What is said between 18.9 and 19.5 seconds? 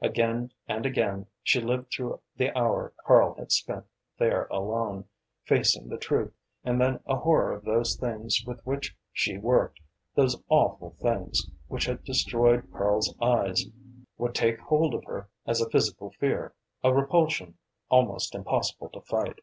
to fight.